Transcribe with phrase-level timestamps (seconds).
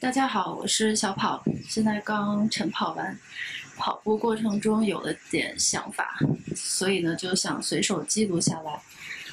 [0.00, 3.18] 大家好，我是小跑，现在刚晨跑完，
[3.76, 6.18] 跑步过程中有了点想法，
[6.54, 8.80] 所以呢就想随手记录下来。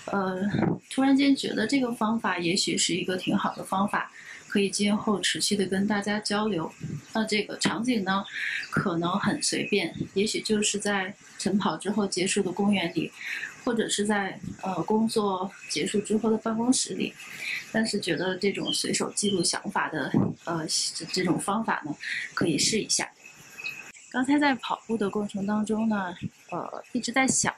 [0.05, 0.41] 呃，
[0.89, 4.10] 突然间觉得这个方法也许是一个挺好的方法，
[4.47, 6.72] 可以今后持续的跟大家交流。
[7.14, 8.24] 那这个场景呢，
[8.70, 13.12] 可能很随便，也许就是在晨跑之后结束的公园里。
[13.64, 17.13] 或者是在呃工作结束之后的办公室里，
[17.72, 20.12] 但是觉得这种随手记录想法的
[20.44, 21.95] 呃这这种方法呢，
[22.34, 23.09] 可以试一下。
[24.12, 26.13] 刚才在跑步的过程当中呢，
[26.52, 27.54] 呃一直在想，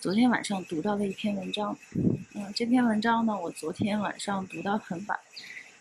[0.00, 1.76] 昨天晚上读到的一篇文章，
[2.34, 5.18] 嗯这篇文章呢我昨天晚上读到很晚，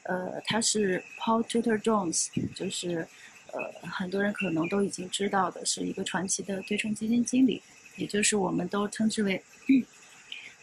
[0.03, 3.07] 呃他是 Paul Tudor Jones，就是
[3.51, 7.61] 呃很多人可能都已经知道的是一个传奇的对冲基金经理。
[7.97, 9.43] 也就是我们都称之为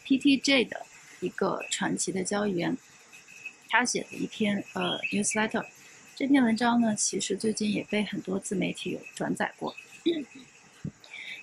[0.06, 0.86] PTJ 的
[1.20, 2.76] 一个传奇的交易员，
[3.68, 5.64] 他写的一篇呃 newsletter，
[6.14, 9.74] 这篇文章呢，其实最近也被很多自媒体有转载过。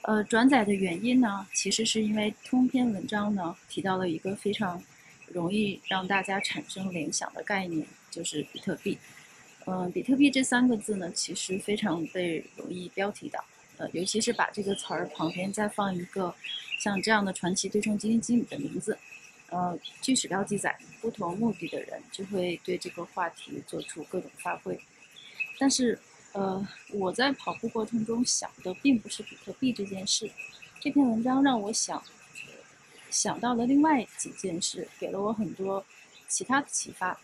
[0.04, 4.82] 呃，转载的原因呢，其实是因为通篇文章呢提到了一个非常
[5.28, 8.98] 容易让大家产生联想的概念，就是比特币。
[9.66, 13.44] 嗯，比特币这三个字呢，其实非常被容易标题党。
[13.94, 16.34] 尤其是把这个词儿旁边再放一个
[16.80, 18.98] 像这样的传奇对冲基金经理的名字，
[19.50, 24.80] 呃，据史料记载，不同目的的人就会对这个话题做出各种发挥。
[25.60, 26.00] 但是，
[26.34, 30.32] 呃，我在跑步过程中想的并不是比特币这件事。
[30.80, 32.04] 这篇文章让我想
[33.10, 35.86] 想到了另外几件事，给了我很多
[36.28, 37.20] 其他的启发。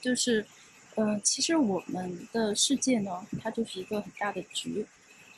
[0.00, 0.46] 就是，
[0.94, 4.86] 嗯，其实我们的世界呢，它就是一个很大的局。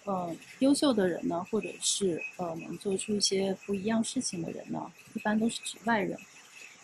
[0.09, 6.19] 呃，优秀的人呢，或者是呃能做出一些不一样事情的人呢，一般都是局外人。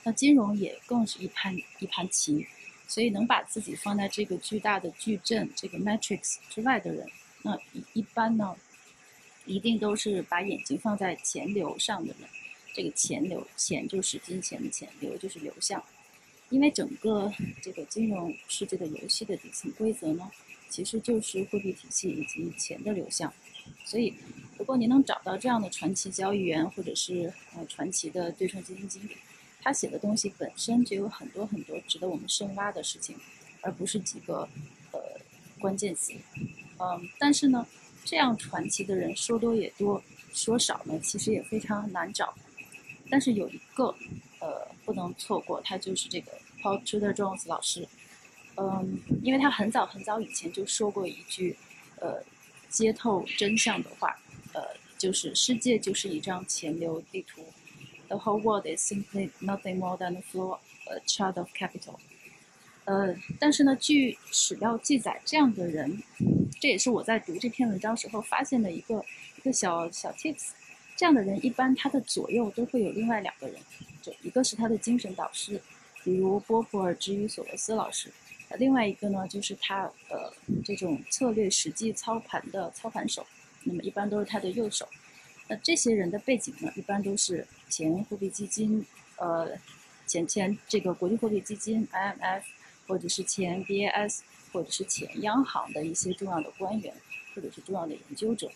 [0.03, 2.47] 那金融也更是一盘一盘棋，
[2.86, 7.08] 所以能把自己放在这个巨大的矩阵这个 matrix 之外的人，
[7.41, 8.55] 那一一般呢，
[9.47, 12.28] 一定都是把眼睛放在钱流上的人。
[12.74, 15.83] 这个钱流，钱就是金钱的钱，流就是流向。
[16.51, 17.33] 因为整个
[17.63, 20.30] 这个金融世界的游戏的底层规则呢。
[20.74, 23.33] 其实就是货币体系以及钱的流向，
[23.85, 24.12] 所以
[24.58, 29.17] 如果您能找到这样的传奇交易员，或者是呃传奇的对冲基金经理，
[29.63, 33.14] 他写的东西本身就有很多很多值得我们深挖的事情，
[33.61, 34.48] 而不是几个
[34.90, 34.98] 呃
[35.61, 36.13] 关键词。
[36.80, 37.64] 嗯，但是呢，
[38.05, 40.02] 这样传奇的人说多也多，
[40.33, 42.34] 说少呢其实也非常难找。
[43.08, 43.95] 但是有一个
[44.40, 47.86] 呃不能错过，他就是这个 Paul Tudor Jones 老师。
[48.56, 51.56] 嗯，因为他很早很早以前就说过一句，
[52.00, 52.22] 呃，
[52.68, 54.16] 揭透真相的话，
[54.52, 54.62] 呃，
[54.96, 57.44] 就是世界就是一张钱流地图
[58.08, 61.96] ，The whole world is simply nothing more than a flow, a chart of capital。
[62.84, 66.02] 呃，但是呢，据史料记载，这样的人，
[66.60, 69.04] 这也是我在读这篇文章时候发现的一个
[69.36, 70.50] 一个小小 tips。
[70.96, 73.60] 这样的人一般他的左右都会有另外两个人，
[74.00, 75.60] 就一个是他的精神导师，
[76.04, 78.12] 比如波普尔之于索罗斯老师。
[78.58, 80.32] 另外一个呢，就是他呃
[80.64, 83.27] 这种策略实际操盘的操盘手，
[83.64, 84.88] 那么一般都是他的右手。
[85.48, 89.50] 那这些人的背景呢，一般都是前货币基金，呃
[90.06, 92.42] 前前这个国际货币基金 IMF，
[92.86, 94.20] 或者是前 BAS，
[94.52, 96.94] 或者是前央行的一些重要的官员，
[97.34, 98.50] 或者是重要的研究者。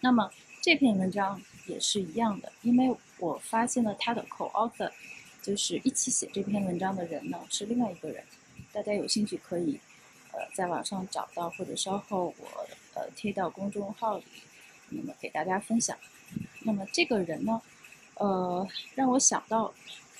[0.00, 0.30] 那么
[0.60, 4.90] 这篇文章也是一样的，因为我发现了他的 co-author，
[5.42, 8.22] 就是一起写这篇文章的人呢，是另外一个人。
[8.74, 9.78] 大家有兴趣可以，
[10.32, 14.24] 呃，在网上找到，或者稍后我呃贴到公众号里，
[14.88, 15.96] 那么给大家分享。
[16.64, 17.62] 那么这个人呢，
[18.14, 19.72] 呃，让我想到，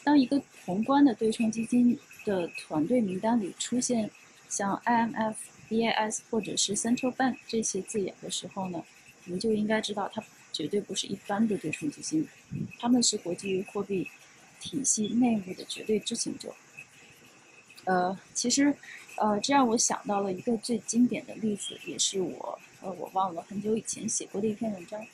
[0.05, 4.09] 当一个宏观的对冲基金的团队名单里出现
[4.49, 5.35] 像 IMF、
[5.69, 8.85] BAS 或者是 Central Bank 这些字眼的时候呢，
[9.25, 10.23] 我们就应该知道，它
[10.53, 12.29] 绝对不是一般的对冲基金，
[12.79, 14.09] 他们是国际货币
[14.61, 16.55] 体系内部的绝对知情者。
[17.85, 18.75] 呃，其实，
[19.17, 25.07] 呃，这让我想到了一个最经典的例子，也是我，呃，我忘了很久以前写过的一篇文章，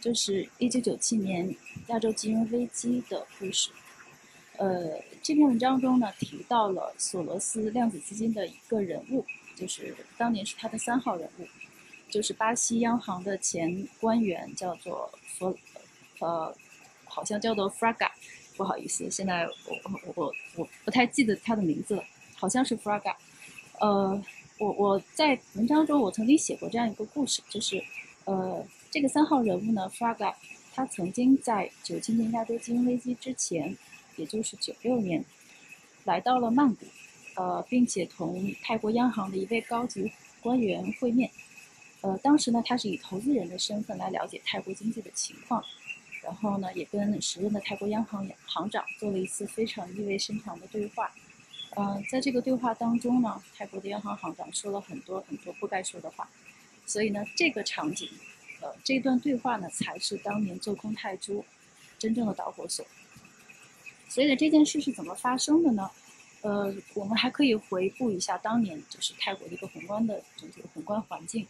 [0.00, 1.54] 就是一九九七年
[1.88, 3.70] 亚洲金融危机的故事。
[4.58, 9.24] 呃，这篇文章中呢，提到了索罗斯量子基金的一个人物，
[9.56, 11.46] 就是当年是他的三号人物，
[12.10, 15.56] 就是巴西央行的前官员，叫做弗，
[16.18, 16.54] 呃，
[17.06, 18.10] 好像叫做 Fraga。
[18.56, 22.04] 不好意思，现在我我我我不太记得他的名字了，
[22.40, 23.14] 好像是 Fraga。
[23.80, 24.22] 呃，
[24.58, 27.82] 我我在文章中我曾经写过这样一个故事，就是
[28.24, 30.34] 呃这个三号人物呢，Fraga，
[30.74, 33.76] 他曾经在九七年亚洲金融危机之前，
[34.16, 35.22] 也就是九六年，
[36.04, 36.86] 来到了曼谷，
[37.36, 40.10] 呃，并且同泰国央行的一位高级
[40.40, 41.30] 官员会面。
[42.00, 45.62] 呃，当时呢，他是以投资人的身份来了解泰国经济的情况，
[46.22, 51.10] 然后呢，也跟时任的泰国央行行长做了一次非常意味深长的对话。
[51.76, 56.28] 嗯，在这个对话当中呢，泰国的央行行长说了很多很多不该说的话，
[56.84, 58.08] 所以呢，这个场景，
[58.60, 61.44] 呃，这段对话呢，才是当年做空泰铢
[61.96, 62.84] 真正的导火索。
[64.08, 65.88] 所以呢，这件事是怎么发生的呢？
[66.42, 71.46] 呃，我们还可以回顾一下当年就是泰国的一个宏观的整体的宏观环境。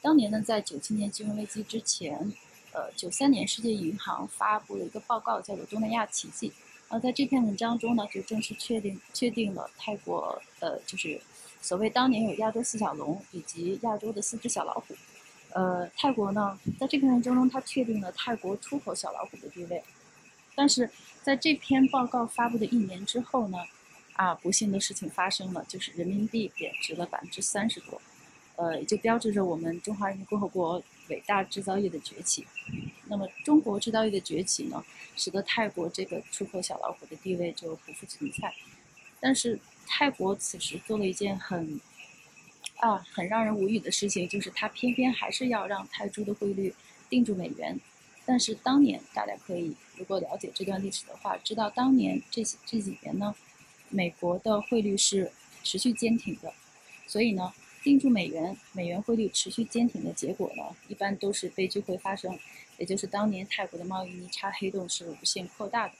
[0.00, 2.32] 当年呢，在九七年金融危机之前，
[2.72, 6.50] 呃，九三年世界银行发布了一个报告，叫做《东南亚奇迹》。
[6.88, 11.20] 呃，在这篇文章中呢，就正式确定确定了泰国，呃，就是
[11.60, 14.94] 所谓当年有亚洲四小龙以及亚洲的四只小老虎。
[15.50, 19.82] 呃，泰国呢，在这篇文章中，它确定了泰国出口小老虎的地位。
[20.54, 20.88] 但是
[21.22, 23.58] 在这篇报告发布的一年之后呢，
[24.12, 28.00] 啊，不幸的事情发生了，就是人民币贬值了百分之三十多。
[28.56, 32.46] 呃，也就标志着我们中华人民共和国伟大制造业的崛起。
[33.08, 34.84] 那么，中国制造业的崛起呢，
[35.16, 38.52] 使得泰国这个出口小老虎的地位就不复存在。
[39.20, 41.80] 但是，泰国此时做了一件很
[42.76, 46.74] 啊很让人无语的事情，就是他偏偏还是要让泰铢的汇率
[47.08, 47.78] 定住美元。
[48.24, 53.34] 但是当年大家可以如果了解这段历史的话，知道当年这这几年呢，
[53.88, 55.30] 美国的汇率是
[55.62, 56.52] 持续坚挺的，
[57.06, 57.52] 所以呢。
[57.82, 62.36] 定住美元，美元汇率持续坚挺的结果呢，一般都是悲剧会发生，
[62.78, 65.94] 也就是当年泰国的贸易逆差黑洞是无限扩大的。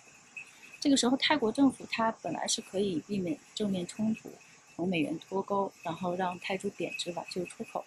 [0.80, 4.30] 这个时候，泰国政府它本来是可以避免正面冲突，
[4.74, 7.84] 同美元脱钩，然后让泰铢贬值挽救出口。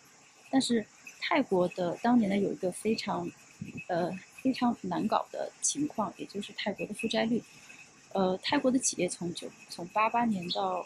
[0.50, 0.86] 但是
[1.20, 3.30] 泰国的当年呢有一个非常，
[3.88, 7.42] 呃非常难搞的情况，也就是泰国的负债率。
[8.14, 10.86] 呃，泰国的企业从九从八八年到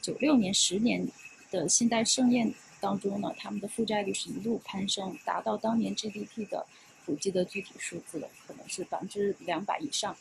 [0.00, 1.06] 九六年十年。
[1.50, 6.66] 的信贷盛宴当中呢，他们的负债率是一路攀升，达到当年 GDP 的
[7.06, 10.16] 估计的具体数字了，可能是百分之两百以上。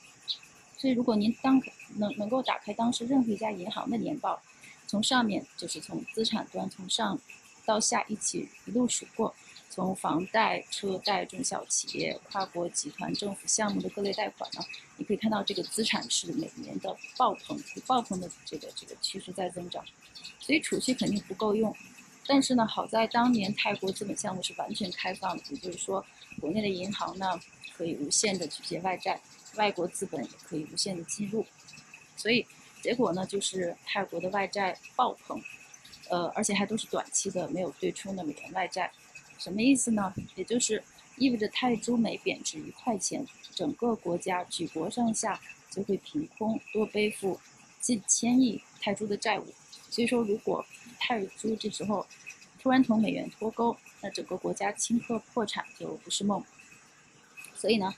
[0.77, 1.62] 所以，如果您当
[1.95, 4.41] 能能够打开当时任何一家银行的年报，
[4.85, 7.18] 从上面就是从资产端从上
[7.65, 9.33] 到下一起一路数过，
[9.69, 14.62] 从房贷、车贷、中小企业、跨国集团、政府项目的各类贷款呢，
[14.97, 17.57] 你可以看到这个资产是每年的爆棚，
[17.88, 19.83] 爆棚的这个这个趋势在增长。
[20.39, 21.74] 所以储蓄肯定不够用，
[22.27, 26.06] 但是呢，好在当年泰国资本项目是完全开放的，也就是说，
[26.39, 27.39] 国内的银行呢
[27.75, 29.19] 可以无限的去借外债，
[29.56, 31.45] 外国资本也可以无限的进入，
[32.15, 32.45] 所以
[32.81, 35.41] 结果呢就是泰国的外债爆棚，
[36.09, 38.91] 呃，而且还都是短期的，没有对冲的美元外债，
[39.38, 40.13] 什么意思呢？
[40.35, 40.83] 也就是
[41.18, 43.25] 意味着泰铢每贬值一块钱，
[43.56, 45.39] 整个国家举国上下
[45.69, 47.39] 就会凭空多背负
[47.80, 49.45] 近千亿泰铢的债务。
[49.89, 50.65] 所以说，如果
[51.00, 52.06] 泰铢这时候
[52.63, 56.42] 突然同美元脱钩，那整个国家顷刻破产就不是梦。
[57.54, 57.94] 所以呢，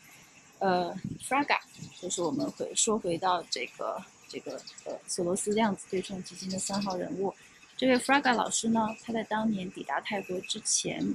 [0.58, 0.92] 呃
[1.22, 1.60] ，Fraga
[2.02, 7.32] 就是我们会说回到这个这个呃索罗斯量子对冲基金的三号人物。
[7.78, 11.14] 这位 Fraga 老师呢，他在当年抵达泰国之前，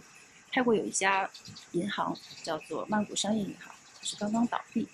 [0.52, 1.28] 泰国有一家
[1.72, 4.86] 银行叫做曼谷商业银行，是刚刚倒闭。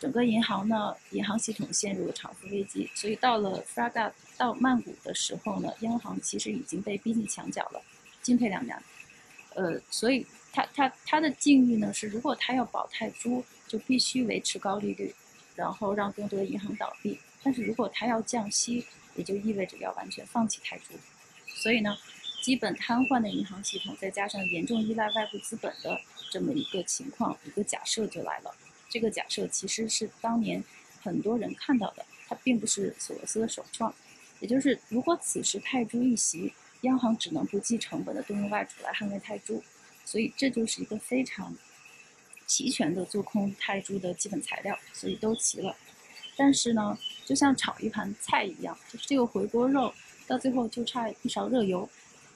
[0.00, 7.82] 整个银行呢，银行系统陷入了偿付危机，所以到了 Fraga 到曼谷的时候呢，央行其实已经被逼进墙角了，
[8.22, 8.82] 进退两难。
[9.54, 15.14] 呃，所以他他他的境遇呢是，如果他要保泰铢，就必须维持高利率，
[15.54, 18.86] 然后让更多的银行倒闭；但是如果他要降息，
[19.16, 20.94] 也就意味着要完全放弃泰铢。
[21.46, 21.94] 所以呢，
[22.42, 28.54] 基本瘫痪的银行系统，再加上严重依赖外部资本的这么一个情况，一个假设就来了。
[28.90, 30.62] 这个假设其实是当年
[31.00, 33.94] 很多人看到的，它并不是索罗斯的首创。
[34.40, 39.62] 也就是，如果此时泰铢一袭，央行只能不计成本的动用外储来捍卫泰铢，
[40.04, 41.54] 所以这就是一个非常
[42.46, 45.76] 齐全的做空泰铢的基本材料，所以都齐了。
[46.36, 49.92] 但是呢，就像炒一盘菜一样，就是这个回锅肉
[50.26, 51.88] 到最后就差一勺热油。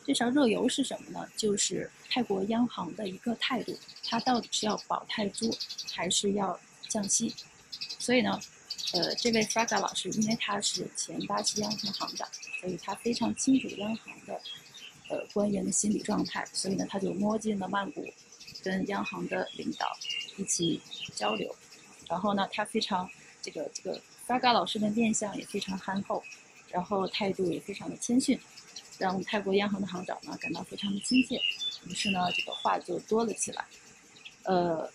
[0.07, 1.27] 这勺热油是什么呢？
[1.37, 5.51] 就是泰国央行的一个态度，它到底是要保泰铢，
[5.95, 7.35] 还是要降息？
[7.99, 8.39] 所以呢，
[8.93, 12.29] 呃，这位 Fraga 老师，因为他是前巴西央行行长，
[12.61, 14.41] 所以他非常清楚央行的
[15.09, 18.07] 呃官员的心理状态，所以呢，他就摸进了曼谷，
[18.63, 19.87] 跟央行的领导
[20.37, 20.83] 一起
[21.15, 21.55] 交流。
[22.11, 23.09] 然后呢，他非常
[23.41, 26.23] 这个这个 Fraga 老师的面相也非常憨厚，
[26.69, 28.39] 然后态度也非常的谦逊。
[28.99, 31.41] 让泰国央行的行长呢感到非常的亲切，
[31.87, 33.65] 于是呢这个话就多了起来。
[34.45, 34.89] 呃，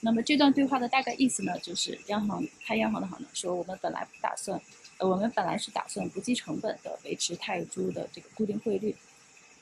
[0.00, 4.60] 那么这段对话的大概意思呢，就是央行泰央行的行长说，我们本来不打算
[4.98, 8.94] 呃，我们本来是打算不计成本的维持泰铢的这个固定汇率，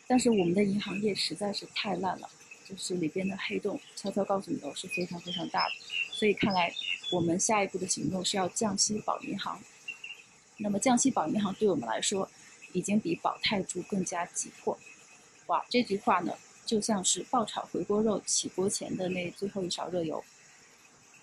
[0.07, 2.29] 但是我们的银行业实在是太烂了，
[2.69, 5.75] 就是里边的黑洞，悄悄告诉你都是非常非常大的，
[6.13, 6.71] 所以看来
[7.11, 9.59] 我们下一步的行动是要降息保银行。
[10.59, 12.31] 那么降息保银行对我们来说，
[12.73, 14.79] 已经比保泰铢更加急迫。
[15.47, 16.33] 哇，这句话呢，
[16.65, 20.23] 就像是爆炒回锅肉起锅前的那最后一勺热油。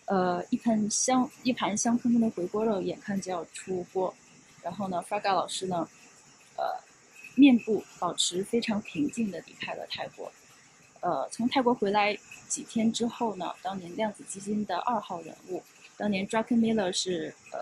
[0.06, 4.14] 呃，一盆香一盘香喷喷的回锅肉，眼看就要出锅，
[4.64, 5.88] 然后呢，Fraga 老师呢，
[6.58, 6.64] 呃，
[7.36, 10.32] 面部保持非常平静的离开了泰国。
[11.02, 15.64] 呃，从泰国回来几天之后呢，当年量子基金的二号人物，
[15.96, 17.60] 当年 Druckenmiller 是呃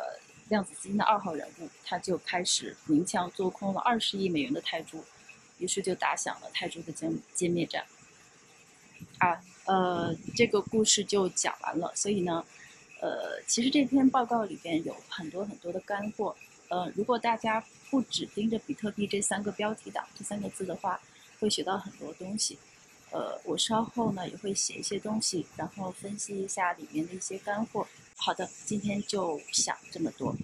[0.49, 5.03] 量子基金的二号人物，他就开始鸣枪做空了二十亿美元的泰铢，
[5.57, 7.85] 于是就打响了泰铢的歼歼灭战。
[9.19, 9.41] 啊。
[9.67, 11.91] 呃，这个故事就讲完了。
[11.93, 12.41] 所以呢，
[13.01, 16.33] 呃，其实这篇报告里边有很多很多的干货。
[16.69, 20.97] 呃，如果大家不只盯着比特币这三个标题党这三个字的话，
[21.41, 22.57] 会学到很多东西。
[23.11, 27.85] 呃，我稍后呢也会写一些东西，然后分析一下里面的一些干货。
[28.19, 30.35] 好的，今天就想这么多。